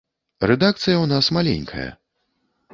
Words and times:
Рэдакцыя 0.51 0.95
ў 0.95 1.05
нас 1.13 1.31
маленькая. 1.39 1.89